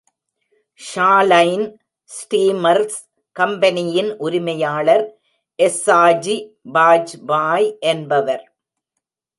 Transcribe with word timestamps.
ஷாலைன் 0.79 1.65
steamers 2.11 2.97
கம்பெனியின் 3.35 4.11
உரிமையாளர் 4.17 5.05
எஸ்ஸாஜி 5.59 6.37
பாஜ்பாய் 6.73 7.69
என்பவர். 7.93 8.45